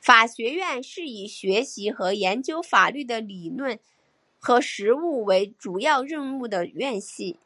[0.00, 3.80] 法学院是以学习和研究法律的理论
[4.38, 7.40] 和实务为主要任务的院系。